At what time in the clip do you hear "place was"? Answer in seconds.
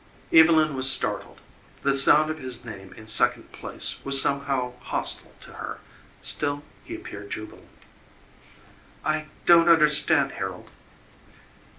3.51-4.19